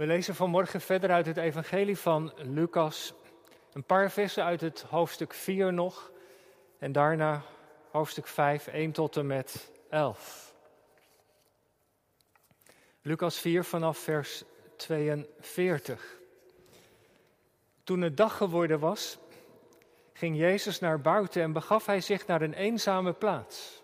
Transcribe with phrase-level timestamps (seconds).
[0.00, 3.14] We lezen vanmorgen verder uit het Evangelie van Lucas.
[3.72, 6.10] Een paar versen uit het hoofdstuk 4 nog.
[6.78, 7.42] En daarna
[7.90, 10.54] hoofdstuk 5, 1 tot en met 11.
[13.02, 14.42] Lucas 4 vanaf vers
[14.76, 16.18] 42.
[17.84, 19.18] Toen het dag geworden was,
[20.12, 23.79] ging Jezus naar buiten en begaf hij zich naar een eenzame plaats.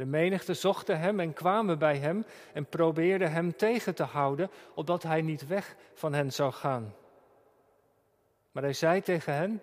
[0.00, 5.02] De menigte zochten hem en kwamen bij hem en probeerden hem tegen te houden, opdat
[5.02, 6.94] hij niet weg van hen zou gaan.
[8.52, 9.62] Maar hij zei tegen hen: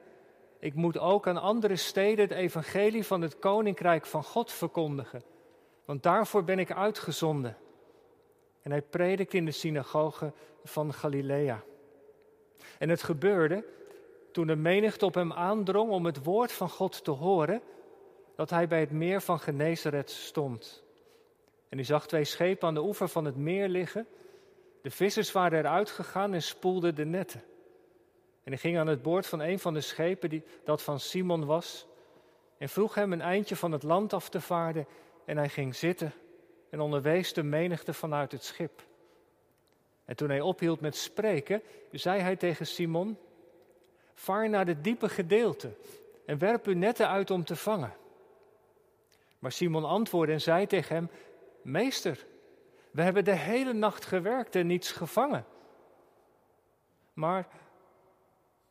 [0.59, 5.23] Ik moet ook aan andere steden het evangelie van het koninkrijk van God verkondigen,
[5.85, 7.57] want daarvoor ben ik uitgezonden.
[8.61, 11.63] En hij predikte in de synagoge van Galilea.
[12.79, 13.65] En het gebeurde
[14.31, 17.61] toen de menigte op hem aandrong om het woord van God te horen
[18.37, 20.83] dat hij bij het meer van Genezeret stond.
[21.69, 24.07] En hij zag twee schepen aan de oever van het meer liggen.
[24.81, 27.43] De vissers waren eruit gegaan en spoelden de netten.
[28.43, 31.45] En hij ging aan het boord van een van de schepen die, dat van Simon
[31.45, 31.87] was
[32.57, 34.87] en vroeg hem een eindje van het land af te vaarden
[35.25, 36.13] en hij ging zitten
[36.69, 38.85] en onderwees de menigte vanuit het schip.
[40.05, 43.17] En toen hij ophield met spreken, zei hij tegen Simon,
[44.13, 45.71] vaar naar de diepe gedeelte
[46.25, 47.93] en werp uw netten uit om te vangen.
[49.47, 51.09] Maar Simon antwoordde en zei tegen hem:
[51.61, 52.25] Meester,
[52.91, 55.45] we hebben de hele nacht gewerkt en niets gevangen.
[57.13, 57.47] Maar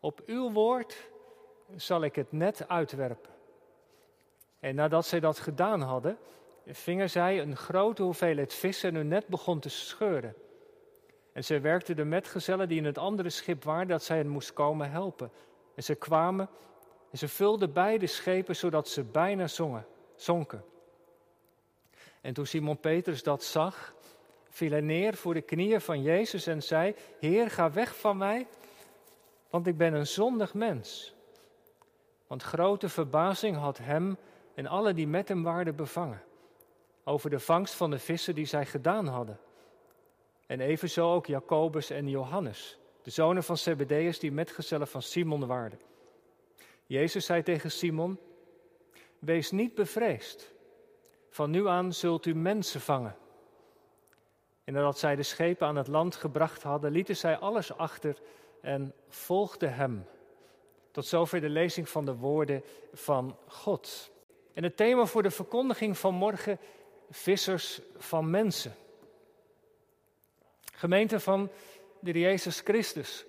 [0.00, 1.10] op uw woord
[1.76, 3.30] zal ik het net uitwerpen.
[4.60, 6.18] En nadat zij dat gedaan hadden,
[6.66, 10.34] vingen zij een grote hoeveelheid vissen en hun net begon te scheuren.
[11.32, 14.52] En zij werkten de metgezellen die in het andere schip waren, dat zij hen moest
[14.52, 15.30] komen helpen.
[15.74, 16.48] En ze kwamen
[17.10, 20.64] en ze vulden beide schepen zodat ze bijna zongen zonken.
[22.20, 23.94] En toen Simon Petrus dat zag,
[24.48, 28.46] viel hij neer voor de knieën van Jezus en zei: Heer, ga weg van mij,
[29.50, 31.14] want ik ben een zondig mens.
[32.26, 34.16] Want grote verbazing had hem
[34.54, 36.22] en alle die met hem waren bevangen
[37.08, 39.38] over de vangst van de vissen die zij gedaan hadden.
[40.46, 45.80] En evenzo ook Jacobus en Johannes, de zonen van Zebedeus die metgezellen van Simon waren.
[46.86, 48.18] Jezus zei tegen Simon:
[49.18, 50.52] Wees niet bevreesd.
[51.28, 53.16] Van nu aan zult u mensen vangen.
[54.64, 58.18] En nadat zij de schepen aan het land gebracht hadden, lieten zij alles achter
[58.60, 60.06] en volgden hem.
[60.90, 62.62] Tot zover de lezing van de woorden
[62.92, 64.10] van God.
[64.52, 66.58] En het thema voor de verkondiging van morgen:
[67.10, 68.74] vissers van mensen.
[70.72, 71.50] Gemeente van
[72.00, 73.24] de Jezus Christus.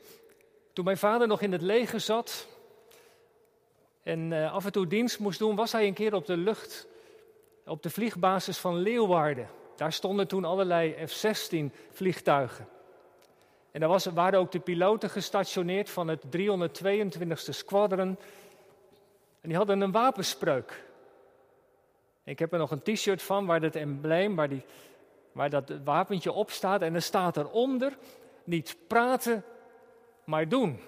[0.74, 2.48] Toen mijn vader nog in het leger zat,
[4.08, 6.88] en uh, af en toe dienst moest doen, was hij een keer op de lucht,
[7.66, 9.48] op de vliegbasis van Leeuwarden.
[9.76, 11.58] Daar stonden toen allerlei F-16
[11.92, 12.68] vliegtuigen.
[13.72, 18.18] En daar waren ook de piloten gestationeerd van het 322e squadron.
[19.42, 20.84] En die hadden een wapenspreuk.
[22.24, 24.64] Ik heb er nog een t-shirt van waar het embleem, waar, die,
[25.32, 26.82] waar dat wapentje op staat.
[26.82, 27.98] En er staat eronder,
[28.44, 29.44] niet praten,
[30.24, 30.80] maar doen.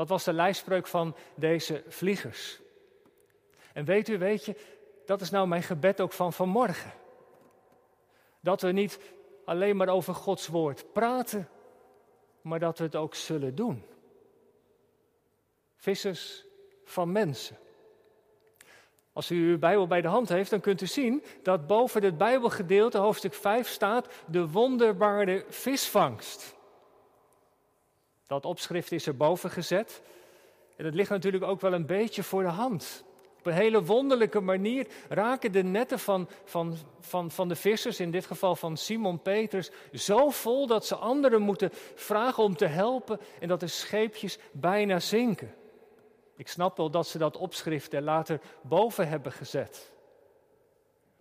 [0.00, 2.60] Dat was de lijfspreuk van deze vliegers.
[3.72, 4.56] En weet u, weet je,
[5.06, 6.92] dat is nou mijn gebed ook van vanmorgen.
[8.40, 8.98] Dat we niet
[9.44, 11.48] alleen maar over Gods woord praten,
[12.40, 13.84] maar dat we het ook zullen doen.
[15.76, 16.44] Vissers
[16.84, 17.58] van mensen.
[19.12, 22.18] Als u uw Bijbel bij de hand heeft, dan kunt u zien dat boven het
[22.18, 26.58] Bijbelgedeelte, hoofdstuk 5, staat de wonderbare visvangst.
[28.30, 30.02] Dat opschrift is erboven gezet.
[30.76, 33.04] En het ligt natuurlijk ook wel een beetje voor de hand.
[33.38, 38.10] Op een hele wonderlijke manier raken de netten van, van, van, van de vissers, in
[38.10, 43.20] dit geval van Simon Peters, zo vol dat ze anderen moeten vragen om te helpen
[43.40, 45.54] en dat de scheepjes bijna zinken.
[46.36, 49.90] Ik snap wel dat ze dat opschrift er later boven hebben gezet.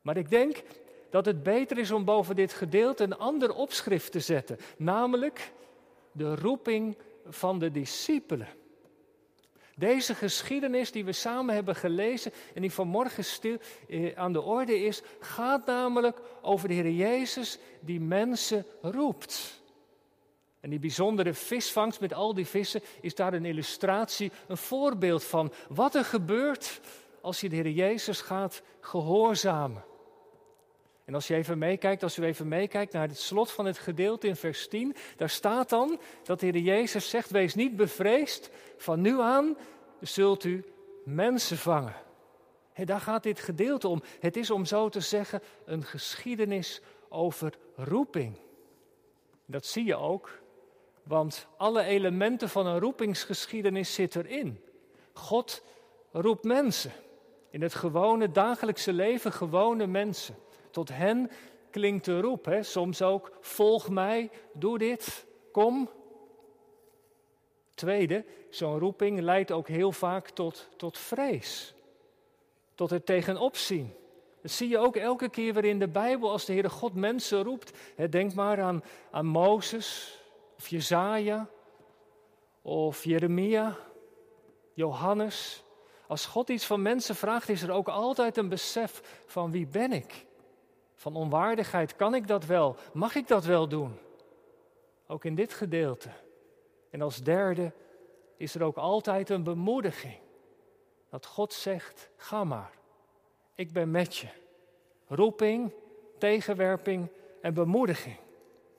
[0.01, 0.63] Maar ik denk
[1.09, 5.51] dat het beter is om boven dit gedeelte een ander opschrift te zetten, namelijk
[6.11, 8.47] de roeping van de discipelen.
[9.75, 13.57] Deze geschiedenis die we samen hebben gelezen en die vanmorgen stil,
[13.87, 19.61] eh, aan de orde is, gaat namelijk over de Heer Jezus die mensen roept.
[20.59, 25.53] En die bijzondere visvangst met al die vissen is daar een illustratie, een voorbeeld van
[25.69, 26.79] wat er gebeurt
[27.21, 29.83] als je de Heer Jezus gaat gehoorzamen.
[31.09, 34.27] En als je even meekijkt, als u even meekijkt naar het slot van het gedeelte
[34.27, 39.01] in vers 10, daar staat dan dat de Heer Jezus zegt: Wees niet bevreesd, van
[39.01, 39.57] nu aan
[39.99, 40.65] zult u
[41.03, 41.95] mensen vangen.
[42.73, 44.01] En daar gaat dit gedeelte om.
[44.19, 48.37] Het is om zo te zeggen een geschiedenis over roeping.
[49.45, 50.39] Dat zie je ook
[51.03, 54.63] Want alle elementen van een roepingsgeschiedenis zitten erin.
[55.13, 55.63] God
[56.11, 56.91] roept mensen.
[57.49, 60.35] In het gewone dagelijkse leven gewone mensen.
[60.71, 61.31] Tot hen
[61.69, 62.45] klinkt de roep.
[62.45, 62.63] Hè?
[62.63, 65.89] Soms ook, volg mij, doe dit, kom.
[67.73, 71.73] Tweede, zo'n roeping leidt ook heel vaak tot, tot vrees.
[72.75, 73.93] Tot het tegenopzien.
[74.41, 77.43] Dat zie je ook elke keer weer in de Bijbel als de Heere God mensen
[77.43, 77.71] roept.
[78.09, 80.19] Denk maar aan, aan Mozes,
[80.57, 81.49] of Jezaja,
[82.61, 83.77] of Jeremia,
[84.73, 85.63] Johannes.
[86.07, 89.91] Als God iets van mensen vraagt, is er ook altijd een besef van wie ben
[89.91, 90.25] ik?
[90.99, 92.75] Van onwaardigheid, kan ik dat wel?
[92.93, 93.97] Mag ik dat wel doen?
[95.07, 96.09] Ook in dit gedeelte.
[96.89, 97.71] En als derde
[98.37, 100.17] is er ook altijd een bemoediging.
[101.09, 102.71] Dat God zegt, ga maar.
[103.55, 104.27] Ik ben met je.
[105.07, 105.73] Roeping,
[106.17, 107.07] tegenwerping
[107.41, 108.17] en bemoediging.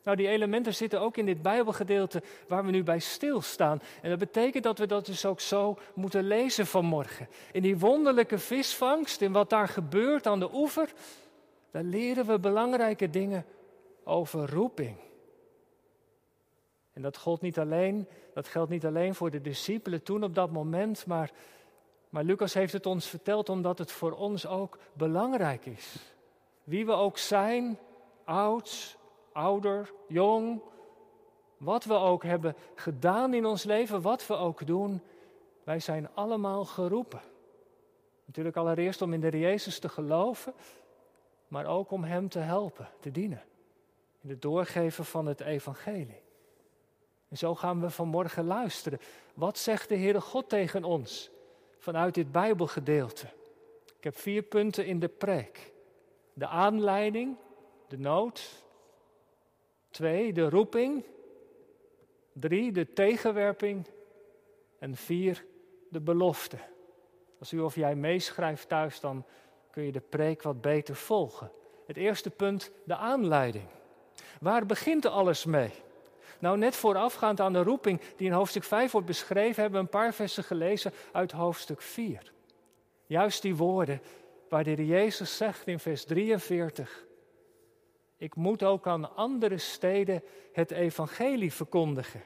[0.03, 3.81] Nou, die elementen zitten ook in dit Bijbelgedeelte waar we nu bij stilstaan.
[4.03, 7.29] En dat betekent dat we dat dus ook zo moeten lezen vanmorgen.
[7.53, 10.93] In die wonderlijke visvangst, in wat daar gebeurt aan de oever,
[11.71, 13.45] daar leren we belangrijke dingen
[14.05, 14.97] over roeping.
[16.93, 20.51] En dat geldt niet alleen, dat geldt niet alleen voor de discipelen toen op dat
[20.51, 21.31] moment, maar,
[22.09, 26.15] maar Lucas heeft het ons verteld omdat het voor ons ook belangrijk is.
[26.65, 27.79] Wie we ook zijn,
[28.25, 28.99] oud,
[29.33, 30.63] ouder, jong,
[31.57, 35.03] wat we ook hebben gedaan in ons leven, wat we ook doen,
[35.65, 37.21] wij zijn allemaal geroepen.
[38.25, 40.55] Natuurlijk allereerst om in de Jezus te geloven,
[41.51, 43.43] maar ook om Hem te helpen, te dienen.
[44.21, 46.23] In het doorgeven van het Evangelie.
[47.29, 48.99] En zo gaan we vanmorgen luisteren.
[49.35, 51.31] Wat zegt de Heere God tegen ons
[51.79, 53.27] vanuit dit Bijbelgedeelte?
[53.97, 55.73] Ik heb vier punten in de preek.
[56.33, 57.37] De aanleiding,
[57.89, 58.65] de nood.
[59.91, 61.05] Twee, de roeping.
[62.33, 63.87] Drie, de tegenwerping.
[64.79, 65.45] En vier,
[65.89, 66.59] de belofte.
[67.39, 69.25] Als u of jij meeschrijft thuis, dan
[69.71, 71.51] kun je de preek wat beter volgen.
[71.87, 73.65] Het eerste punt, de aanleiding.
[74.41, 75.71] Waar begint alles mee?
[76.39, 80.01] Nou, net voorafgaand aan de roeping die in hoofdstuk 5 wordt beschreven, hebben we een
[80.01, 82.33] paar versen gelezen uit hoofdstuk 4.
[83.07, 84.03] Juist die woorden
[84.49, 87.07] waar de Jezus zegt in vers 43.
[88.17, 92.23] Ik moet ook aan andere steden het evangelie verkondigen.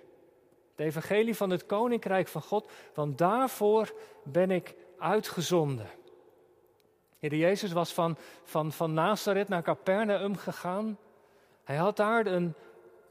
[0.70, 5.87] Het evangelie van het koninkrijk van God, want daarvoor ben ik uitgezonden.
[7.25, 10.99] Heer Jezus was van, van, van Nazareth naar Capernaum gegaan.
[11.65, 12.55] Hij had daar een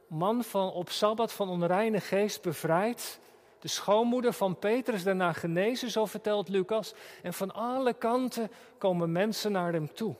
[0.07, 3.19] man van, op Sabbat van onreine geest bevrijd.
[3.59, 6.93] De schoonmoeder van Petrus daarna genezen, zo vertelt Lucas.
[7.21, 10.15] En van alle kanten komen mensen naar hem toe.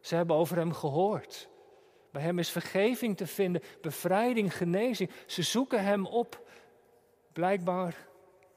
[0.00, 1.48] Ze hebben over hem gehoord.
[2.10, 5.10] Bij hem is vergeving te vinden, bevrijding, genezing.
[5.26, 6.40] Ze zoeken hem op.
[7.32, 8.08] Blijkbaar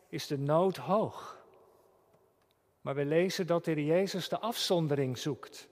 [0.10, 1.39] is de nood hoog.
[2.82, 5.68] Maar we lezen dat de Jezus de afzondering zoekt.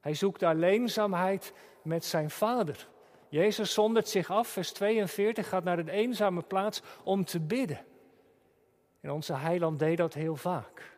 [0.00, 1.52] Hij zoekt alleenzaamheid
[1.82, 2.88] met zijn vader.
[3.28, 7.84] Jezus zondert zich af, vers 42, gaat naar een eenzame plaats om te bidden.
[9.00, 10.96] En onze heiland deed dat heel vaak.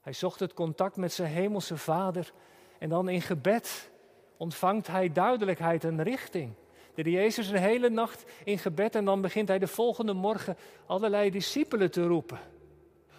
[0.00, 2.32] Hij zocht het contact met zijn hemelse vader
[2.78, 3.90] en dan in gebed
[4.36, 6.54] ontvangt hij duidelijkheid en richting.
[6.94, 10.56] De Jezus een hele nacht in gebed en dan begint hij de volgende morgen
[10.86, 12.38] allerlei discipelen te roepen.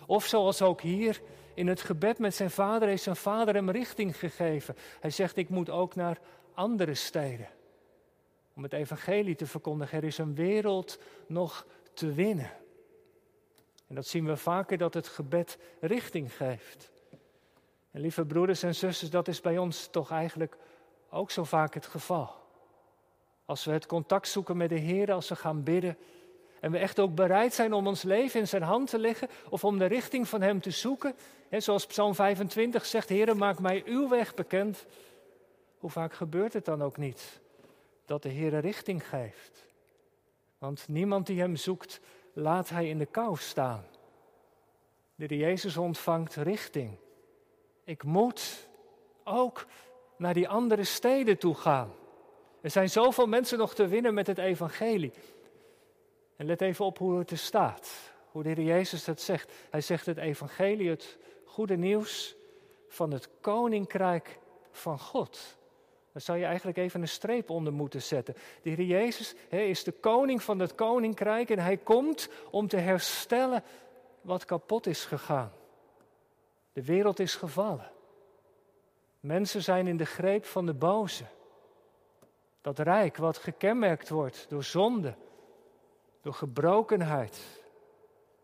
[0.05, 1.21] Of zoals ook hier
[1.53, 4.75] in het gebed met zijn vader heeft zijn vader hem richting gegeven.
[5.00, 6.19] Hij zegt, ik moet ook naar
[6.53, 7.47] andere steden.
[8.55, 9.97] Om het evangelie te verkondigen.
[9.97, 12.51] Er is een wereld nog te winnen.
[13.88, 16.91] En dat zien we vaker dat het gebed richting geeft.
[17.91, 20.57] En lieve broeders en zusters, dat is bij ons toch eigenlijk
[21.09, 22.43] ook zo vaak het geval.
[23.45, 25.97] Als we het contact zoeken met de Heer, als we gaan bidden,
[26.65, 29.63] en we echt ook bereid zijn om ons leven in zijn hand te leggen of
[29.63, 31.15] om de richting van hem te zoeken.
[31.50, 34.86] En zoals Psalm 25 zegt, Heer, maak mij uw weg bekend.
[35.77, 37.41] Hoe vaak gebeurt het dan ook niet
[38.05, 39.65] dat de Heer richting geeft?
[40.57, 42.00] Want niemand die hem zoekt,
[42.34, 43.86] laat hij in de kou staan.
[45.15, 46.98] De Jezus ontvangt richting.
[47.84, 48.67] Ik moet
[49.24, 49.65] ook
[50.17, 51.91] naar die andere steden toe gaan.
[52.62, 55.13] Er zijn zoveel mensen nog te winnen met het evangelie.
[56.36, 58.13] En let even op hoe het er staat.
[58.32, 59.51] Hoe de Heer Jezus dat zegt.
[59.70, 62.36] Hij zegt het evangelie, het goede nieuws
[62.88, 64.39] van het koninkrijk
[64.72, 65.58] van God.
[66.12, 68.36] Daar zou je eigenlijk even een streep onder moeten zetten.
[68.62, 73.63] De Heer Jezus is de koning van het koninkrijk en hij komt om te herstellen
[74.22, 75.51] wat kapot is gegaan.
[76.74, 77.92] De wereld is gevallen.
[79.20, 81.24] Mensen zijn in de greep van de boze.
[82.62, 85.15] Dat rijk wat gekenmerkt wordt door zonde,
[86.25, 87.39] door gebrokenheid,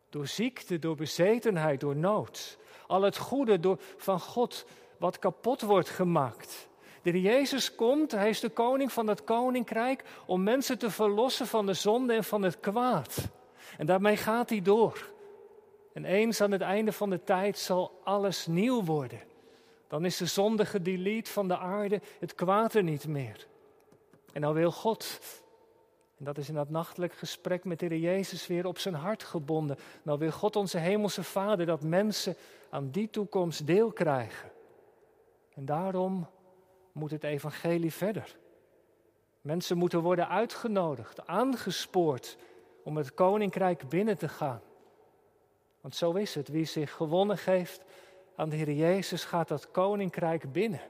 [0.09, 2.57] door ziekte, door bezetenheid, door nood.
[2.88, 4.65] Al het goede door, van God
[4.97, 6.67] wat kapot wordt gemaakt.
[7.01, 11.65] De Jezus komt, hij is de koning van het koninkrijk, om mensen te verlossen van
[11.65, 13.29] de zonde en van het kwaad.
[13.77, 15.09] En daarmee gaat hij door.
[15.93, 19.21] En eens aan het einde van de tijd zal alles nieuw worden.
[19.88, 23.47] Dan is de zonde gedelete van de aarde, het kwaad er niet meer.
[24.33, 25.19] En dan wil God,
[26.21, 29.23] en dat is in dat nachtelijk gesprek met de Heer Jezus weer op zijn hart
[29.23, 29.77] gebonden.
[30.03, 32.35] Dan wil God onze hemelse Vader dat mensen
[32.69, 34.51] aan die toekomst deel krijgen.
[35.53, 36.27] En daarom
[36.91, 38.35] moet het evangelie verder.
[39.41, 42.37] Mensen moeten worden uitgenodigd, aangespoord
[42.83, 44.61] om het koninkrijk binnen te gaan.
[45.81, 46.47] Want zo is het.
[46.47, 47.83] Wie zich gewonnen geeft
[48.35, 50.81] aan de Heer Jezus, gaat dat koninkrijk binnen.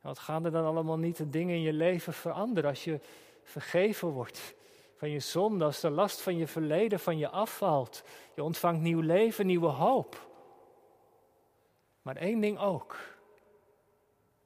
[0.00, 3.00] Wat gaan er dan allemaal niet de dingen in je leven veranderen als je
[3.42, 4.54] vergeven wordt
[5.02, 8.02] van je zonde, als de last van je verleden van je afvalt.
[8.34, 10.28] Je ontvangt nieuw leven, nieuwe hoop.
[12.02, 12.96] Maar één ding ook.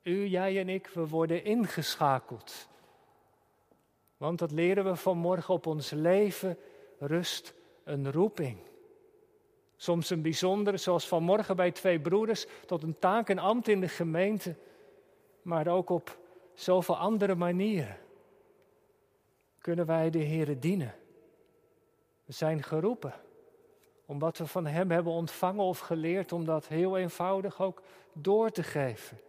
[0.03, 2.69] U, jij en ik, we worden ingeschakeld.
[4.17, 6.59] Want dat leren we vanmorgen op ons leven
[6.99, 8.59] rust een roeping.
[9.77, 13.89] Soms een bijzondere, zoals vanmorgen bij twee broeders, tot een taak en ambt in de
[13.89, 14.57] gemeente,
[15.43, 16.19] maar ook op
[16.55, 18.05] zoveel andere manieren
[19.67, 20.95] kunnen wij de Heer dienen.
[22.25, 23.15] We zijn geroepen
[24.05, 27.83] om wat we van Hem hebben ontvangen of geleerd, om dat heel eenvoudig ook
[28.13, 29.21] door te geven.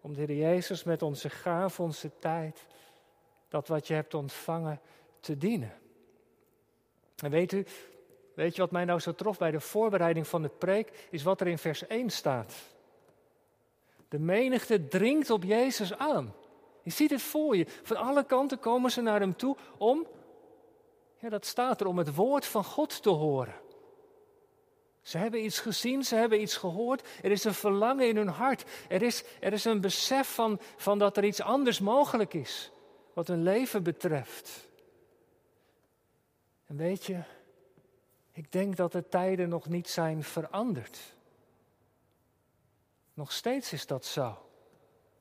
[0.00, 2.66] Om de Heer Jezus met onze gaaf, onze tijd,
[3.48, 4.80] dat wat je hebt ontvangen,
[5.20, 5.72] te dienen.
[7.16, 7.66] En weet u,
[8.34, 11.40] weet je wat mij nou zo trof bij de voorbereiding van de preek, is wat
[11.40, 12.54] er in vers 1 staat.
[14.08, 16.34] De menigte dringt op Jezus aan.
[16.82, 17.66] Je ziet het voor je.
[17.82, 20.06] Van alle kanten komen ze naar hem toe om,
[21.18, 23.54] ja dat staat er, om het woord van God te horen.
[25.02, 27.08] Ze hebben iets gezien, ze hebben iets gehoord.
[27.22, 28.64] Er is een verlangen in hun hart.
[28.88, 32.70] Er is, er is een besef van, van dat er iets anders mogelijk is.
[33.12, 34.68] Wat hun leven betreft.
[36.66, 37.22] En weet je,
[38.32, 40.98] ik denk dat de tijden nog niet zijn veranderd.
[43.14, 44.49] Nog steeds is dat zo.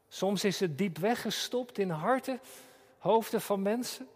[0.10, 2.40] Soms is het diep weggestopt in harten,
[2.98, 4.08] hoofden van mensen.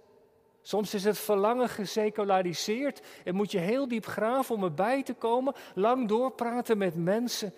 [0.61, 5.53] Soms is het verlangen geseculariseerd en moet je heel diep graven om erbij te komen,
[5.75, 7.53] lang doorpraten met mensen.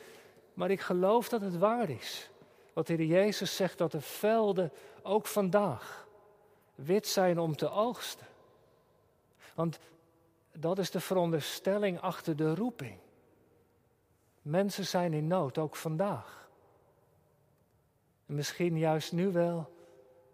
[0.53, 2.29] Maar ik geloof dat het waar is.
[2.73, 4.71] Wat de Heer Jezus zegt, dat de velden
[5.03, 6.07] ook vandaag
[6.75, 8.27] wit zijn om te oogsten.
[9.53, 9.79] Want
[10.51, 12.97] dat is de veronderstelling achter de roeping.
[14.41, 16.44] Mensen zijn in nood, ook vandaag.
[18.25, 19.73] En misschien juist nu wel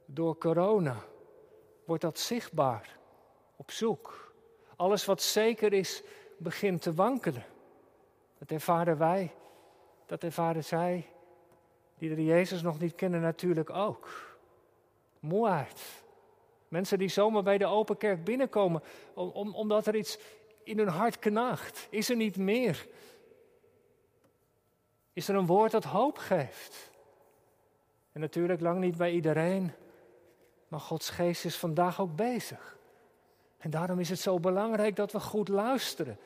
[0.05, 1.03] door corona
[1.85, 2.97] wordt dat zichtbaar,
[3.55, 4.33] op zoek.
[4.75, 6.03] Alles wat zeker is,
[6.37, 7.45] begint te wankelen.
[8.37, 9.33] Dat ervaren wij,
[10.05, 11.09] dat ervaren zij,
[11.97, 14.09] die de Jezus nog niet kennen, natuurlijk ook.
[15.19, 16.03] Moeheid.
[16.67, 18.83] Mensen die zomaar bij de open kerk binnenkomen,
[19.13, 20.17] om, omdat er iets
[20.63, 21.87] in hun hart knaagt.
[21.89, 22.87] Is er niet meer?
[25.13, 26.90] Is er een woord dat hoop geeft?
[28.11, 29.71] En natuurlijk lang niet bij iedereen.
[30.67, 32.77] Maar Gods geest is vandaag ook bezig.
[33.57, 36.17] En daarom is het zo belangrijk dat we goed luisteren.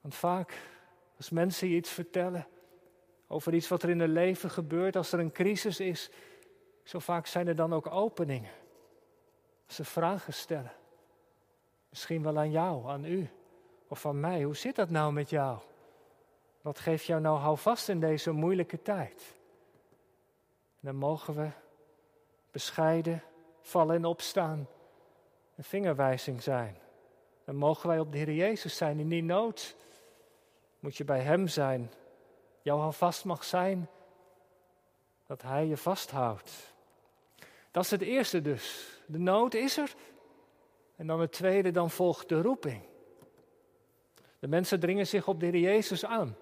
[0.00, 0.58] Want vaak,
[1.16, 2.46] als mensen iets vertellen
[3.26, 6.10] over iets wat er in hun leven gebeurt, als er een crisis is,
[6.82, 8.50] zo vaak zijn er dan ook openingen.
[9.66, 10.72] Als ze vragen stellen.
[11.88, 13.28] Misschien wel aan jou, aan u
[13.88, 14.42] of aan mij.
[14.42, 15.58] Hoe zit dat nou met jou?
[16.60, 19.34] Wat geeft jou nou houvast in deze moeilijke tijd?
[20.80, 21.50] Dan mogen we
[22.50, 23.22] bescheiden,
[23.60, 24.68] vallen en opstaan.
[25.56, 26.76] Een vingerwijzing zijn.
[27.44, 29.76] Dan mogen wij op de Heer Jezus zijn in die nood.
[30.80, 31.92] Moet je bij Hem zijn.
[32.62, 33.88] Jouw vast mag zijn
[35.26, 36.74] dat Hij je vasthoudt.
[37.70, 38.88] Dat is het eerste dus.
[39.06, 39.94] De nood is er.
[40.96, 42.82] En dan het tweede, dan volgt de roeping.
[44.38, 46.36] De mensen dringen zich op de Heer Jezus aan.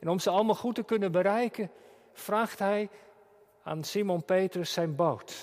[0.00, 1.70] En om ze allemaal goed te kunnen bereiken,
[2.12, 2.90] vraagt Hij
[3.62, 5.36] aan Simon Petrus zijn boot.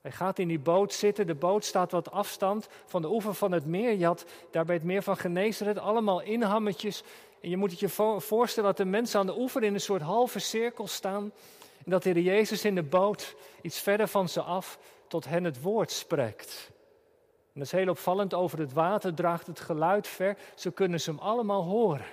[0.00, 1.26] Hij gaat in die boot zitten.
[1.26, 3.92] De boot staat wat afstand van de oever van het meer.
[3.92, 7.02] Je had daar bij het meer van Genezeret allemaal inhammetjes.
[7.40, 7.88] En je moet het je
[8.18, 11.32] voorstellen dat de mensen aan de oever in een soort halve cirkel staan.
[11.84, 15.44] En dat de Heer Jezus in de boot iets verder van ze af tot hen
[15.44, 16.70] het woord spreekt.
[17.52, 18.34] En dat is heel opvallend.
[18.34, 20.36] Over het water draagt het geluid ver.
[20.54, 22.06] Zo kunnen ze hem allemaal horen.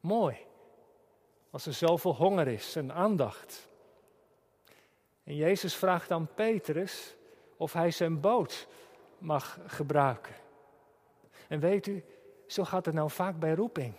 [0.00, 0.43] Mooi.
[1.54, 3.68] Als er zoveel honger is en aandacht.
[5.24, 7.14] En Jezus vraagt aan Petrus
[7.56, 8.66] of hij zijn boot
[9.18, 10.34] mag gebruiken.
[11.48, 12.04] En weet u,
[12.46, 13.94] zo gaat het nou vaak bij roeping.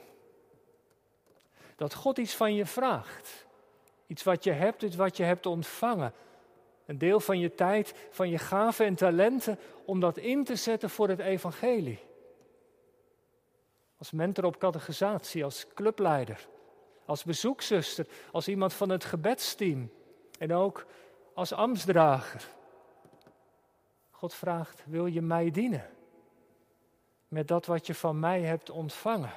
[1.76, 3.46] Dat God iets van je vraagt.
[4.08, 6.14] Iets wat je hebt, iets wat je hebt ontvangen.
[6.86, 10.90] Een deel van je tijd, van je gaven en talenten, om dat in te zetten
[10.90, 12.00] voor het evangelie.
[13.98, 16.48] Als mentor op catechisatie, als clubleider,
[17.06, 19.92] als bezoekzuster, als iemand van het gebedsteam
[20.40, 20.86] en ook
[21.34, 22.48] als ambtsdrager.
[24.12, 25.90] God vraagt, wil je mij dienen?
[27.28, 29.34] Met dat wat je van mij hebt ontvangen.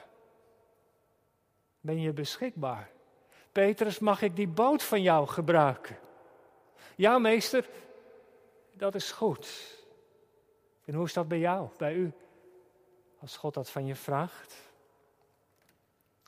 [1.81, 2.91] Ben je beschikbaar?
[3.53, 5.99] Petrus, mag ik die boot van jou gebruiken?
[6.97, 7.69] Ja, meester,
[8.73, 9.77] dat is goed.
[10.85, 12.13] En hoe is dat bij jou, bij u,
[13.21, 14.68] als God dat van je vraagt?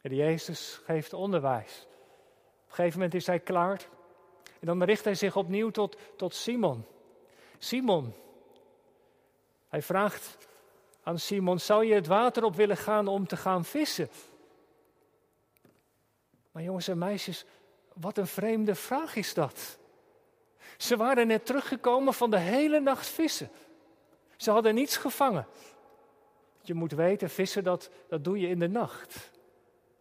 [0.00, 1.87] En Jezus geeft onderwijs.
[1.87, 3.88] Op een gegeven moment is hij klaar.
[4.61, 6.85] En dan richt hij zich opnieuw tot, tot Simon.
[7.59, 8.14] Simon,
[9.69, 10.37] hij vraagt
[11.02, 14.09] aan Simon: Zou je het water op willen gaan om te gaan vissen?
[16.52, 17.45] Maar jongens en meisjes,
[17.92, 19.78] wat een vreemde vraag is dat.
[20.76, 23.50] Ze waren net teruggekomen van de hele nacht vissen.
[24.37, 25.47] Ze hadden niets gevangen.
[26.62, 29.30] Je moet weten, vissen dat, dat doe je in de nacht.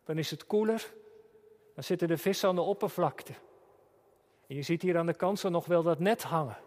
[0.10, 0.94] Dan is het koeler.
[1.76, 3.34] Dan zitten de vissen aan de oppervlakte.
[4.48, 6.58] En je ziet hier aan de kant zo nog wel dat net hangen.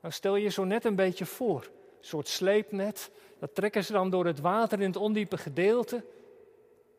[0.00, 1.62] Dan stel je zo net een beetje voor.
[1.62, 3.10] Een soort sleepnet.
[3.38, 6.04] Dat trekken ze dan door het water in het ondiepe gedeelte.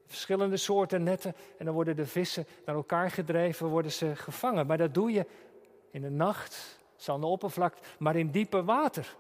[0.06, 1.36] Verschillende soorten netten.
[1.58, 4.68] En dan worden de vissen naar elkaar gedreven, worden ze gevangen.
[4.68, 5.26] Maar dat doe je
[5.92, 7.82] in de nacht, zo aan de oppervlakte.
[8.00, 9.16] Maar in diepe water,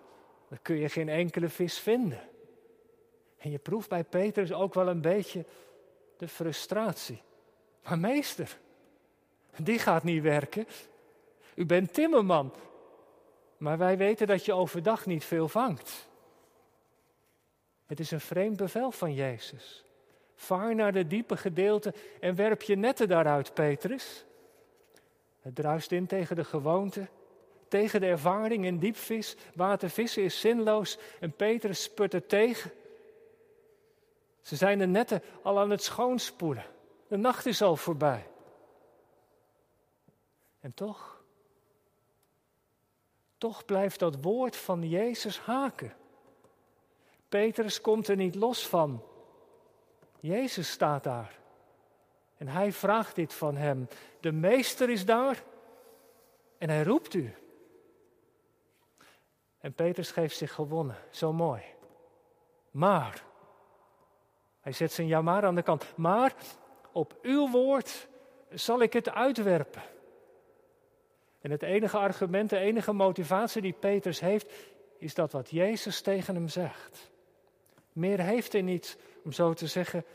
[0.47, 2.19] dan kun je geen enkele vis vinden.
[3.38, 5.45] En je proeft bij Petrus ook wel een beetje
[6.19, 7.21] de frustratie.
[7.84, 8.58] Maar meester,
[9.58, 10.67] die gaat niet werken.
[11.55, 12.53] U bent timmerman.
[13.58, 16.08] Maar wij weten dat je overdag niet veel vangt.
[17.86, 19.84] Het is een vreemd bevel van Jezus.
[20.36, 24.25] Vaar naar de diepe gedeelte en werp je netten daaruit, Petrus.
[25.41, 27.08] Het druist in tegen de gewoonte,
[27.67, 29.36] tegen de ervaring in diepvis.
[29.55, 32.71] Watervissen is zinloos en Petrus spurt er tegen.
[34.50, 36.66] Ze zijn de netten al aan het schoonspoelen.
[37.08, 38.28] De nacht is al voorbij.
[40.60, 41.24] En toch,
[43.38, 45.94] toch blijft dat woord van Jezus haken.
[47.28, 49.04] Petrus komt er niet los van.
[50.20, 51.40] Jezus staat daar.
[52.38, 53.88] En hij vraagt dit van hem.
[54.20, 55.44] De meester is daar
[56.58, 57.36] en hij roept u.
[59.58, 60.98] En Petrus geeft zich gewonnen.
[61.10, 61.62] Zo mooi.
[62.72, 63.28] Maar,
[64.69, 65.86] hij zet zijn ja maar aan de kant.
[65.95, 66.34] Maar
[66.91, 68.08] op uw woord
[68.49, 69.82] zal ik het uitwerpen.
[71.41, 74.51] En het enige argument, de enige motivatie die Petrus heeft,
[74.97, 77.12] is dat wat Jezus tegen hem zegt.
[77.93, 80.05] Meer heeft hij niet, om zo te zeggen,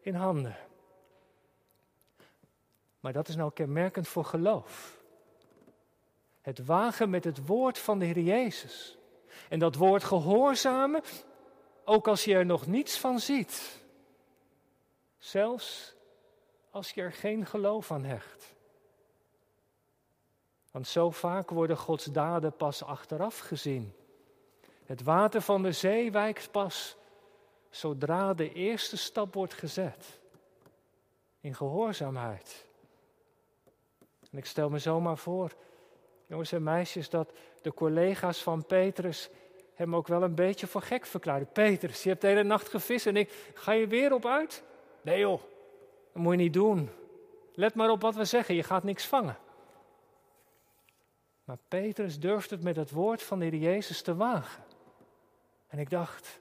[0.00, 0.56] in handen.
[3.00, 5.02] Maar dat is nou kenmerkend voor geloof.
[6.40, 8.98] Het wagen met het woord van de Heer Jezus.
[9.48, 11.02] En dat woord gehoorzamen,
[11.84, 13.84] ook als je er nog niets van ziet.
[15.26, 15.94] Zelfs
[16.70, 18.54] als je er geen geloof aan hecht.
[20.70, 23.92] Want zo vaak worden Gods daden pas achteraf gezien.
[24.84, 26.96] Het water van de zee wijkt pas
[27.70, 30.20] zodra de eerste stap wordt gezet.
[31.40, 32.66] In gehoorzaamheid.
[34.30, 35.52] En ik stel me zomaar voor,
[36.26, 39.28] jongens en meisjes, dat de collega's van Petrus
[39.74, 41.52] hem ook wel een beetje voor gek verklaarden.
[41.52, 44.64] Petrus, je hebt de hele nacht gevist en ik ga je weer op uit?
[45.06, 45.40] Nee joh,
[46.12, 46.90] dat moet je niet doen.
[47.54, 49.38] Let maar op wat we zeggen, je gaat niks vangen.
[51.44, 54.64] Maar Petrus durft het met het woord van de Heer Jezus te wagen.
[55.66, 56.40] En ik dacht,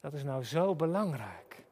[0.00, 1.64] dat is nou zo belangrijk.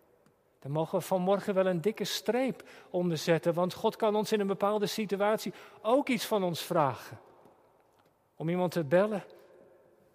[0.58, 4.40] Daar mogen we vanmorgen wel een dikke streep onder zetten, want God kan ons in
[4.40, 7.18] een bepaalde situatie ook iets van ons vragen.
[8.34, 9.24] Om iemand te bellen,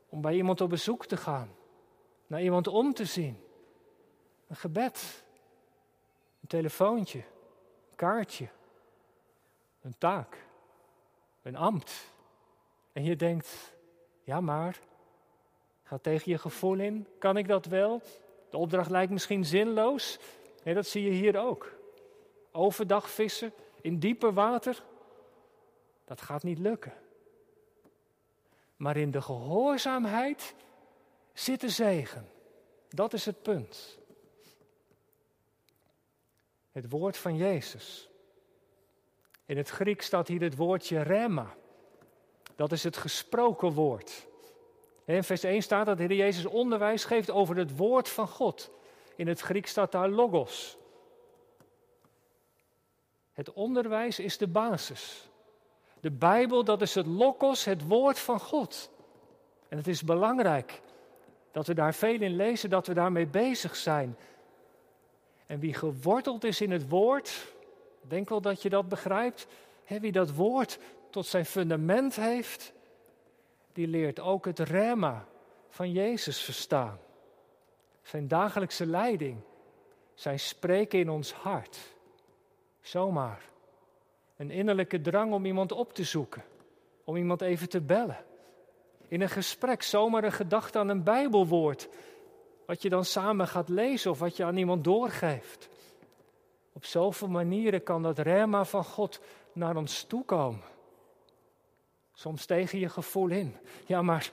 [0.09, 1.55] om bij iemand op bezoek te gaan,
[2.27, 3.37] naar iemand om te zien.
[4.47, 5.23] Een gebed,
[6.41, 7.19] een telefoontje,
[7.89, 8.47] een kaartje,
[9.81, 10.37] een taak,
[11.41, 12.09] een ambt.
[12.91, 13.73] En je denkt,
[14.23, 14.79] ja maar,
[15.83, 18.01] ga tegen je gevoel in, kan ik dat wel?
[18.49, 20.19] De opdracht lijkt misschien zinloos.
[20.63, 21.71] Dat zie je hier ook.
[22.51, 24.83] Overdag vissen in dieper water,
[26.05, 26.93] dat gaat niet lukken.
[28.75, 30.55] Maar in de gehoorzaamheid
[31.33, 32.29] zit de zegen.
[32.89, 33.99] Dat is het punt.
[36.71, 38.09] Het woord van Jezus.
[39.45, 41.53] In het Griek staat hier het woordje rema.
[42.55, 44.27] Dat is het gesproken woord.
[45.05, 48.71] In vers 1 staat dat de Heer Jezus onderwijs geeft over het woord van God.
[49.15, 50.77] In het Grieks staat daar logos.
[53.31, 55.29] Het onderwijs is de basis.
[55.99, 58.91] De Bijbel, dat is het logos, het woord van God.
[59.67, 60.81] En het is belangrijk
[61.51, 64.17] dat we daar veel in lezen, dat we daarmee bezig zijn.
[65.51, 67.53] En wie geworteld is in het woord,
[68.01, 69.47] denk wel dat je dat begrijpt,
[69.83, 72.73] hè, wie dat woord tot zijn fundament heeft,
[73.73, 75.25] die leert ook het rema
[75.69, 76.99] van Jezus verstaan.
[78.01, 79.41] Zijn dagelijkse leiding,
[80.13, 81.77] zijn spreken in ons hart.
[82.81, 83.41] Zomaar.
[84.35, 86.43] Een innerlijke drang om iemand op te zoeken,
[87.03, 88.23] om iemand even te bellen.
[89.07, 91.89] In een gesprek zomaar een gedachte aan een Bijbelwoord,
[92.65, 95.69] wat je dan samen gaat lezen of wat je aan iemand doorgeeft.
[96.73, 99.19] Op zoveel manieren kan dat rema van God
[99.53, 100.63] naar ons toe komen.
[102.13, 103.57] Soms tegen je gevoel in.
[103.85, 104.31] Ja, maar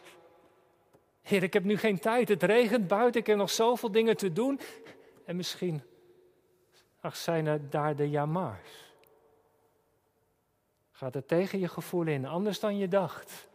[1.23, 2.29] Heer, ik heb nu geen tijd.
[2.29, 3.21] Het regent buiten.
[3.21, 4.61] Ik heb nog zoveel dingen te doen.
[5.25, 5.83] En misschien,
[7.01, 8.89] ach, zijn er daar de jamaars.
[10.91, 13.49] Gaat het tegen je gevoel in, anders dan je dacht.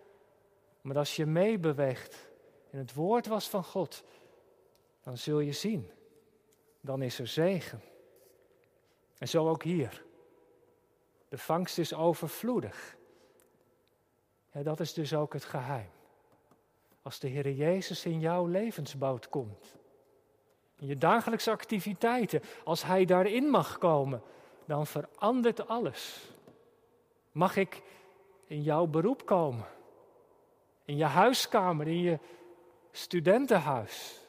[0.81, 2.31] Maar als je meebeweegt
[2.71, 4.03] in het woord was van God,
[5.03, 5.91] dan zul je zien.
[6.81, 7.81] Dan is er zegen.
[9.17, 10.03] En zo ook hier.
[11.29, 12.97] De vangst is overvloedig.
[14.51, 15.89] Ja, dat is dus ook het geheim.
[17.01, 19.75] Als de Heer Jezus in jouw levensboot komt,
[20.79, 24.21] in je dagelijkse activiteiten, als Hij daarin mag komen,
[24.65, 26.31] dan verandert alles.
[27.31, 27.81] Mag ik
[28.45, 29.65] in jouw beroep komen?
[30.85, 32.19] In je huiskamer, in je
[32.91, 34.22] studentenhuis?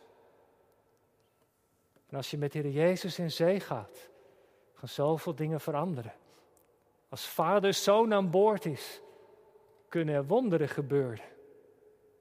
[2.15, 4.09] En als je met de Heer Jezus in zee gaat,
[4.75, 6.13] gaan zoveel dingen veranderen.
[7.09, 9.01] Als vader zoon aan boord is,
[9.89, 11.25] kunnen er wonderen gebeuren.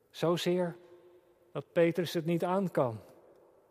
[0.09, 0.75] Zozeer
[1.51, 2.99] dat Petrus het niet aan kan.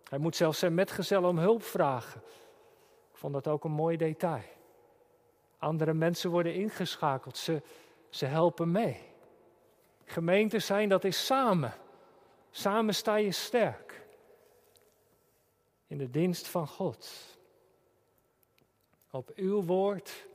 [0.08, 2.22] Hij moet zelfs zijn metgezel om hulp vragen.
[3.10, 4.44] Ik vond dat ook een mooi detail.
[5.58, 7.62] Andere mensen worden ingeschakeld, ze,
[8.08, 9.00] ze helpen mee.
[10.04, 11.74] Gemeente zijn, dat is samen.
[12.50, 13.91] Samen sta je sterk.
[15.92, 17.10] In de dienst van God.
[19.10, 20.26] Op uw woord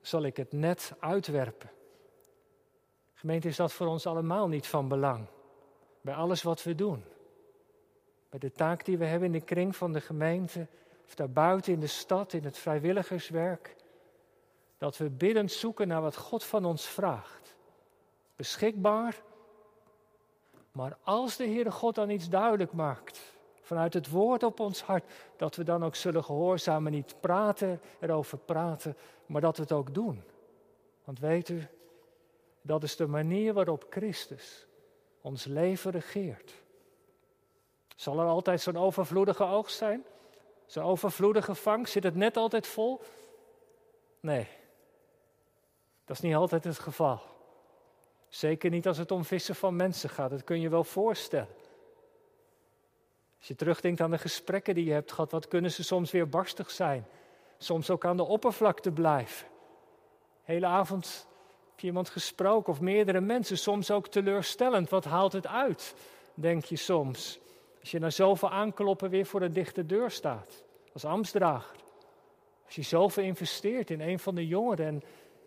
[0.00, 1.70] zal ik het net uitwerpen.
[3.14, 5.26] Gemeente, is dat voor ons allemaal niet van belang?
[6.00, 7.04] Bij alles wat we doen.
[8.28, 10.66] Bij de taak die we hebben in de kring van de gemeente,
[11.06, 13.76] of daarbuiten in de stad, in het vrijwilligerswerk.
[14.78, 17.56] Dat we biddend zoeken naar wat God van ons vraagt.
[18.36, 19.22] Beschikbaar.
[20.72, 23.31] Maar als de Heere God dan iets duidelijk maakt,
[23.62, 25.04] vanuit het woord op ons hart,
[25.36, 28.96] dat we dan ook zullen gehoorzamen, niet praten, erover praten,
[29.26, 30.22] maar dat we het ook doen.
[31.04, 31.66] Want weet u,
[32.62, 34.66] dat is de manier waarop Christus
[35.20, 36.52] ons leven regeert.
[37.96, 40.04] Zal er altijd zo'n overvloedige oogst zijn?
[40.66, 41.92] Zo'n overvloedige vangst?
[41.92, 43.00] Zit het net altijd vol?
[44.20, 44.48] Nee,
[46.04, 47.20] dat is niet altijd het geval.
[48.28, 51.48] Zeker niet als het om vissen van mensen gaat, dat kun je wel voorstellen.
[53.42, 56.28] Als je terugdenkt aan de gesprekken die je hebt gehad, wat kunnen ze soms weer
[56.28, 57.06] barstig zijn?
[57.58, 59.46] Soms ook aan de oppervlakte blijven.
[60.42, 61.26] Hele avond
[61.82, 64.90] je iemand gesproken of meerdere mensen, soms ook teleurstellend.
[64.90, 65.94] Wat haalt het uit,
[66.34, 67.40] denk je soms.
[67.80, 71.76] Als je na zoveel aankloppen weer voor een dichte deur staat, als ambtsdrager.
[72.64, 75.02] Als je zoveel investeert in een van de jongeren en,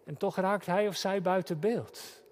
[0.06, 2.24] en toch raakt hij of zij buiten beeld.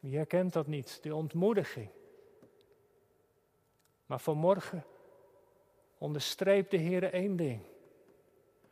[0.00, 1.88] Wie herkent dat niet, de ontmoediging.
[4.10, 4.84] Maar vanmorgen
[5.98, 7.62] onderstreept de Heer één ding.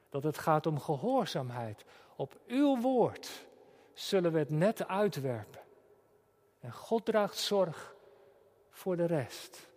[0.09, 1.85] Dat het gaat om gehoorzaamheid
[2.17, 3.47] op uw woord
[3.93, 5.61] zullen we het net uitwerpen.
[6.61, 7.95] En God draagt zorg
[8.71, 9.69] voor de rest.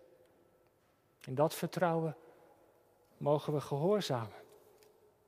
[1.24, 2.16] In dat vertrouwen
[3.16, 4.42] mogen we gehoorzamen.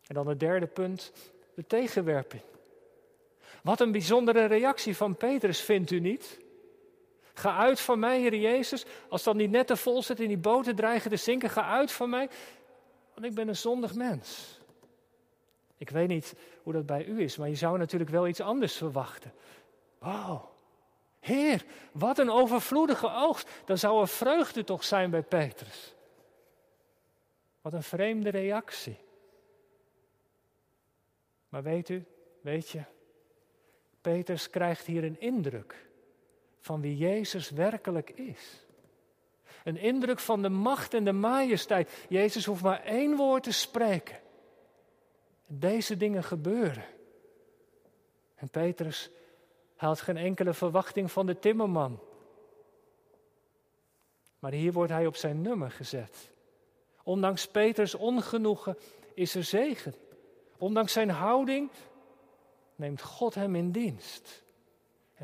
[0.06, 1.12] En dan het derde punt,
[1.54, 2.42] de tegenwerping.
[3.62, 6.43] Wat een bijzondere reactie van Petrus, vindt u niet?
[7.34, 8.84] Ga uit van mij, Heer Jezus.
[9.08, 12.10] Als dan die netten vol zit en die boten dreigen te zinken, ga uit van
[12.10, 12.28] mij.
[13.14, 14.58] Want ik ben een zondig mens.
[15.76, 18.76] Ik weet niet hoe dat bij u is, maar je zou natuurlijk wel iets anders
[18.76, 19.32] verwachten.
[19.98, 20.54] Wauw,
[21.20, 23.50] Heer, wat een overvloedige oogst.
[23.64, 25.94] Dan zou er vreugde toch zijn bij Petrus.
[27.60, 28.98] Wat een vreemde reactie.
[31.48, 32.04] Maar weet u,
[32.40, 32.82] weet je,
[34.00, 35.86] Petrus krijgt hier een indruk
[36.64, 38.66] van wie Jezus werkelijk is.
[39.64, 42.04] Een indruk van de macht en de majesteit.
[42.08, 44.20] Jezus hoeft maar één woord te spreken.
[45.46, 46.84] Deze dingen gebeuren.
[48.34, 49.10] En Petrus
[49.76, 52.00] had geen enkele verwachting van de timmerman.
[54.38, 56.30] Maar hier wordt hij op zijn nummer gezet.
[57.02, 58.78] Ondanks Peters ongenoegen
[59.14, 59.94] is er zegen.
[60.58, 61.70] Ondanks zijn houding
[62.76, 64.43] neemt God hem in dienst.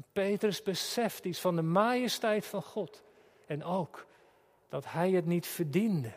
[0.00, 3.02] En Petrus beseft iets van de majesteit van God.
[3.46, 4.06] En ook
[4.68, 6.12] dat hij het niet verdiende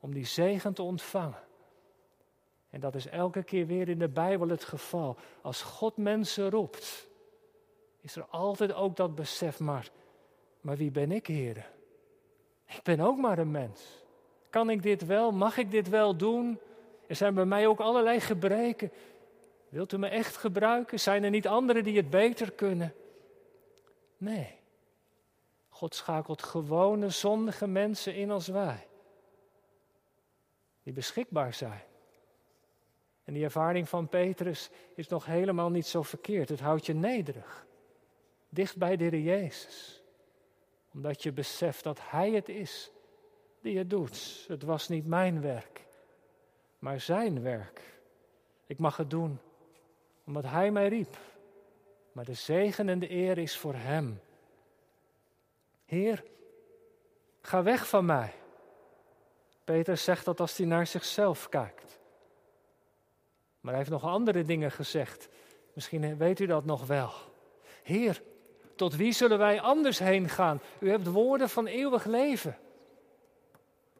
[0.00, 1.42] om die zegen te ontvangen.
[2.70, 5.16] En dat is elke keer weer in de Bijbel het geval.
[5.40, 7.08] Als God mensen roept,
[8.00, 9.90] is er altijd ook dat besef, maar,
[10.60, 11.66] maar wie ben ik, heren?
[12.66, 14.04] Ik ben ook maar een mens.
[14.50, 15.32] Kan ik dit wel?
[15.32, 16.58] Mag ik dit wel doen?
[17.06, 18.92] Er zijn bij mij ook allerlei gebreken.
[19.72, 21.00] Wilt u me echt gebruiken?
[21.00, 22.94] Zijn er niet anderen die het beter kunnen?
[24.16, 24.58] Nee.
[25.68, 28.86] God schakelt gewone, zondige mensen in als wij.
[30.82, 31.82] Die beschikbaar zijn.
[33.24, 36.48] En die ervaring van Petrus is nog helemaal niet zo verkeerd.
[36.48, 37.66] Het houdt je nederig.
[38.48, 40.02] Dicht bij de Jezus.
[40.92, 42.90] Omdat je beseft dat Hij het is
[43.60, 44.44] die het doet.
[44.48, 45.86] Het was niet mijn werk,
[46.78, 47.80] maar Zijn werk.
[48.66, 49.40] Ik mag het doen
[50.24, 51.16] omdat Hij mij riep.
[52.12, 54.20] Maar de zegen en de eer is voor Hem.
[55.84, 56.24] Heer,
[57.40, 58.32] ga weg van mij.
[59.64, 62.00] Peter zegt dat als hij naar zichzelf kijkt.
[63.60, 65.28] Maar hij heeft nog andere dingen gezegd.
[65.72, 67.12] Misschien weet u dat nog wel.
[67.82, 68.22] Heer,
[68.76, 70.60] tot wie zullen wij anders heen gaan?
[70.80, 72.58] U hebt woorden van eeuwig leven.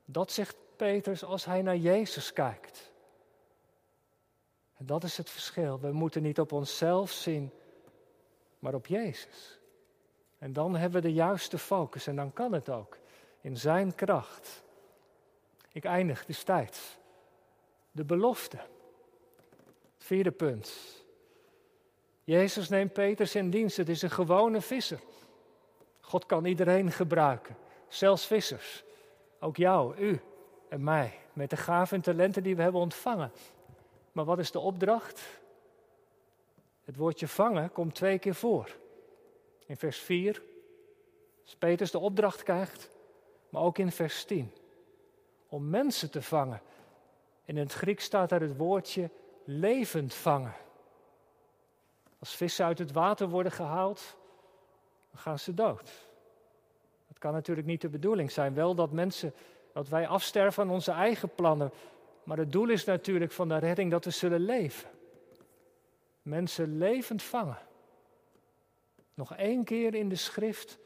[0.05, 2.92] Dat zegt Petrus als hij naar Jezus kijkt.
[4.83, 5.81] En dat is het verschil.
[5.81, 7.51] We moeten niet op onszelf zien,
[8.59, 9.61] maar op Jezus.
[10.39, 12.99] En dan hebben we de juiste focus en dan kan het ook.
[13.41, 14.63] In Zijn kracht.
[15.73, 16.99] Ik eindig de tijd.
[17.91, 18.59] De belofte.
[19.99, 20.73] Vierde punt.
[22.25, 23.77] Jezus neemt Peters in dienst.
[23.77, 25.01] Het is een gewone visser.
[26.01, 27.57] God kan iedereen gebruiken,
[27.89, 28.85] zelfs vissers.
[29.41, 30.21] Ook jou, u
[30.69, 33.33] en mij, met de gaven en talenten die we hebben ontvangen.
[34.13, 35.41] Maar wat is de opdracht?
[36.85, 38.77] Het woordje vangen komt twee keer voor.
[39.67, 40.43] In vers 4,
[41.43, 42.91] als Peters de opdracht krijgt,
[43.49, 44.53] maar ook in vers 10.
[45.49, 46.63] Om mensen te vangen.
[47.45, 49.11] in het Grieks staat daar het woordje
[49.45, 50.55] levend vangen.
[52.19, 54.17] Als vissen uit het water worden gehaald,
[55.11, 55.91] dan gaan ze dood.
[57.09, 58.55] Dat kan natuurlijk niet de bedoeling zijn.
[58.55, 59.35] Wel dat mensen,
[59.73, 61.71] dat wij afsterven aan onze eigen plannen.
[62.25, 64.91] Maar het doel is natuurlijk van de redding dat we zullen leven.
[66.23, 67.59] Mensen levend vangen.
[69.15, 70.79] Nog één keer in de schrift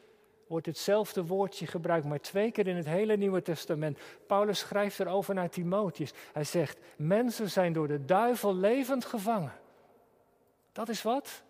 [0.47, 3.99] wordt hetzelfde woordje gebruikt, maar twee keer in het hele Nieuwe Testament.
[4.27, 6.13] Paulus schrijft erover naar Timotheus.
[6.33, 9.53] Hij zegt: Mensen zijn door de duivel levend gevangen.
[10.71, 11.43] Dat is wat?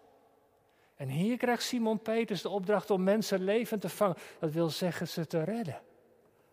[0.95, 4.15] En hier krijgt Simon Peters de opdracht om mensen levend te vangen.
[4.39, 5.81] Dat wil zeggen ze te redden.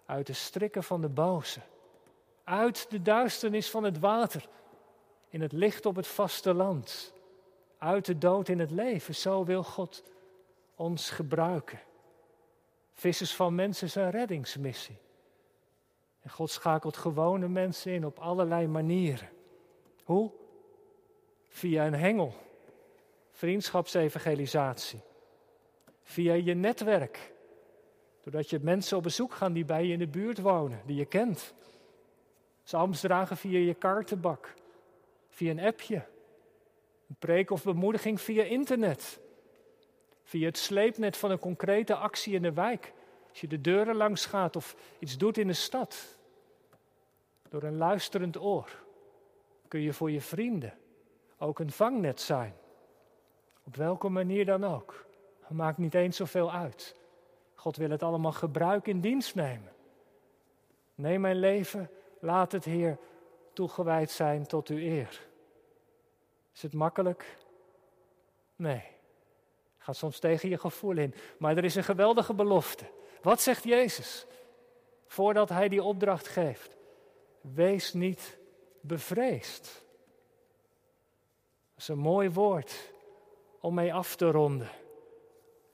[0.07, 1.61] Uit de strikken van de boze.
[2.45, 4.49] Uit de duisternis van het water.
[5.29, 7.13] In het licht op het vasteland.
[7.79, 9.15] Uit de dood in het leven.
[9.15, 10.03] Zo wil God
[10.75, 11.81] ons gebruiken.
[12.93, 14.99] Vissers van mensen een reddingsmissie.
[16.21, 19.29] En God schakelt gewone mensen in op allerlei manieren.
[20.05, 20.31] Hoe?
[21.49, 22.35] Via een hengel,
[23.31, 25.01] vriendschapsevangelisatie.
[26.03, 27.33] Via je netwerk,
[28.23, 31.05] doordat je mensen op bezoek gaan die bij je in de buurt wonen, die je
[31.05, 31.55] kent.
[32.65, 34.55] Psalms dragen via je kaartenbak,
[35.29, 36.07] via een appje.
[37.09, 39.21] Een preek of bemoediging via internet.
[40.23, 42.93] Via het sleepnet van een concrete actie in de wijk.
[43.29, 46.19] Als je de deuren langs gaat of iets doet in de stad.
[47.49, 48.83] Door een luisterend oor
[49.69, 50.79] kun je voor je vrienden
[51.39, 52.55] ook een vangnet zijn.
[53.65, 55.07] Op welke manier dan ook.
[55.41, 56.97] Het maakt niet eens zoveel uit.
[57.55, 59.73] God wil het allemaal gebruiken in dienst nemen.
[60.95, 61.91] Neem mijn leven,
[62.25, 62.99] laat het Heer
[63.53, 65.21] toegewijd zijn tot uw eer.
[66.55, 67.37] Is het makkelijk?
[68.57, 68.83] Nee.
[69.79, 71.15] Gaat soms tegen je gevoel in.
[71.39, 72.85] Maar er is een geweldige belofte.
[73.23, 74.27] Wat zegt Jezus?
[75.07, 76.77] Voordat hij die opdracht geeft.
[77.41, 78.39] Wees niet
[78.81, 79.63] bevreesd.
[81.75, 82.93] Dat is een mooi woord
[83.61, 84.71] om mee af te ronden.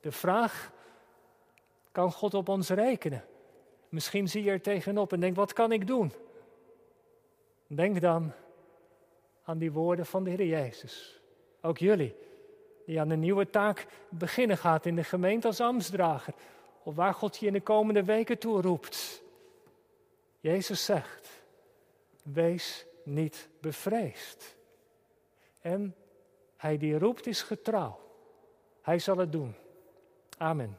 [0.01, 0.73] De vraag,
[1.93, 3.25] kan God op ons rekenen?
[3.89, 6.13] Misschien zie je er tegenop en denk, wat kan ik doen?
[7.73, 8.33] Denk dan
[9.43, 11.21] aan die woorden van de Heer Jezus.
[11.61, 12.17] Ook jullie
[12.87, 16.35] die aan een nieuwe taak beginnen gaat in de gemeente als ambtsdrager.
[16.83, 19.23] Of waar God je in de komende weken toe roept.
[20.41, 21.29] Jezus zegt,
[22.23, 24.57] wees niet bevreesd.
[25.61, 25.95] En
[26.57, 28.01] hij die roept is getrouw.
[28.83, 29.55] Hij zal het doen.
[30.39, 30.79] Amen.